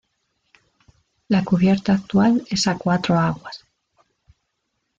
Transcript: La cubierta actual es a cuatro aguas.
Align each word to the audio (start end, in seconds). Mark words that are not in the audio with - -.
La 1.29 1.43
cubierta 1.43 1.93
actual 1.93 2.43
es 2.49 2.65
a 2.65 2.75
cuatro 2.75 3.19
aguas. 3.19 3.63